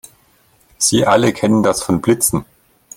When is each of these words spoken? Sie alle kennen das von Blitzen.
Sie 0.79 1.05
alle 1.05 1.31
kennen 1.31 1.61
das 1.61 1.83
von 1.83 2.01
Blitzen. 2.01 2.43